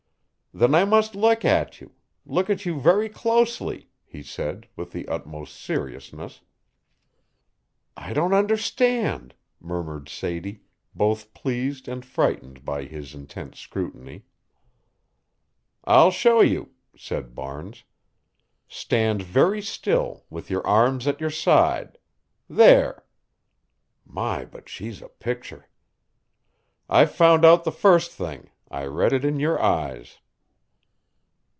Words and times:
"Then 0.53 0.75
I 0.75 0.83
must 0.83 1.15
look 1.15 1.45
at 1.45 1.79
you 1.79 1.93
look 2.25 2.49
at 2.49 2.65
you 2.65 2.77
very 2.77 3.07
closely," 3.07 3.89
he 4.03 4.21
said, 4.21 4.67
with 4.75 4.91
the 4.91 5.07
utmost 5.07 5.55
seriousness. 5.57 6.41
"I 7.95 8.11
don't 8.11 8.33
understand," 8.33 9.33
murmured 9.61 10.09
Sadie, 10.09 10.59
both 10.93 11.33
pleased 11.33 11.87
and 11.87 12.05
frightened 12.05 12.65
by 12.65 12.83
his 12.83 13.15
intense 13.15 13.59
scrutiny. 13.61 14.25
"I'll 15.85 16.11
show 16.11 16.41
you," 16.41 16.71
said 16.97 17.33
Barnes. 17.33 17.85
"Stand 18.67 19.21
very 19.21 19.61
still, 19.61 20.25
with 20.29 20.49
your 20.49 20.67
arms 20.67 21.07
at 21.07 21.21
your 21.21 21.29
side 21.31 21.97
there! 22.49 23.05
(my, 24.05 24.43
but 24.43 24.67
she's 24.67 25.01
a 25.01 25.07
picture!) 25.07 25.69
I've 26.89 27.15
found 27.15 27.45
out 27.45 27.63
the 27.63 27.71
first 27.71 28.11
thing 28.11 28.49
I 28.69 28.83
read 28.85 29.13
it 29.13 29.23
in 29.23 29.39
your 29.39 29.57
eyes." 29.63 30.17